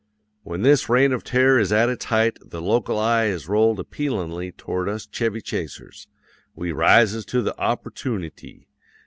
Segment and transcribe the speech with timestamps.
[0.41, 4.49] "'When this reign of terror is at its height, the local eye is rolled appealin'ly
[4.57, 6.07] towards us Chevy Chasers.
[6.55, 8.65] We rises to the opportoonity.